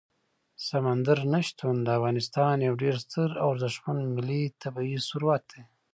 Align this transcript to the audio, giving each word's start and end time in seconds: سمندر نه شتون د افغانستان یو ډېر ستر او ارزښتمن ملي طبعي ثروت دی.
سمندر 0.67 1.19
نه 1.33 1.39
شتون 1.47 1.75
د 1.83 1.87
افغانستان 1.97 2.55
یو 2.67 2.73
ډېر 2.83 2.95
ستر 3.05 3.29
او 3.41 3.47
ارزښتمن 3.53 3.99
ملي 4.15 4.43
طبعي 4.61 4.95
ثروت 5.07 5.41
دی. 5.51 5.61